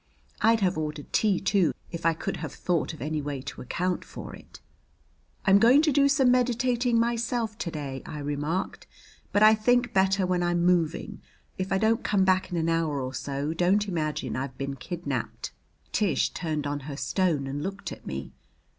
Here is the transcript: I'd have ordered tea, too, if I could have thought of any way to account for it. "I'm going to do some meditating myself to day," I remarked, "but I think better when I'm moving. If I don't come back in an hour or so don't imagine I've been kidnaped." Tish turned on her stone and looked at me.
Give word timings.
I'd 0.41 0.61
have 0.61 0.79
ordered 0.79 1.13
tea, 1.13 1.39
too, 1.39 1.75
if 1.91 2.07
I 2.07 2.15
could 2.15 2.37
have 2.37 2.51
thought 2.55 2.91
of 2.91 3.03
any 3.03 3.21
way 3.21 3.39
to 3.43 3.61
account 3.61 4.03
for 4.03 4.33
it. 4.35 4.59
"I'm 5.45 5.59
going 5.59 5.83
to 5.83 5.91
do 5.91 6.07
some 6.09 6.31
meditating 6.31 6.99
myself 6.99 7.55
to 7.59 7.69
day," 7.69 8.01
I 8.03 8.17
remarked, 8.17 8.87
"but 9.31 9.43
I 9.43 9.53
think 9.53 9.93
better 9.93 10.25
when 10.25 10.41
I'm 10.41 10.65
moving. 10.65 11.21
If 11.59 11.71
I 11.71 11.77
don't 11.77 12.03
come 12.03 12.25
back 12.25 12.49
in 12.49 12.57
an 12.57 12.67
hour 12.67 12.99
or 12.99 13.13
so 13.13 13.53
don't 13.53 13.87
imagine 13.87 14.35
I've 14.35 14.57
been 14.57 14.75
kidnaped." 14.75 15.51
Tish 15.91 16.31
turned 16.31 16.65
on 16.65 16.79
her 16.89 16.97
stone 16.97 17.45
and 17.45 17.61
looked 17.61 17.91
at 17.91 18.03
me. 18.07 18.33